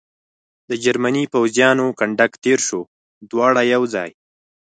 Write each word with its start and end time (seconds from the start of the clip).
د 0.69 0.71
جرمني 0.83 1.23
پوځیانو 1.33 1.85
کنډک 1.99 2.31
تېر 2.43 2.59
شو، 2.67 2.81
دواړه 3.31 3.61
یو 3.73 3.81
ځای. 3.93 4.11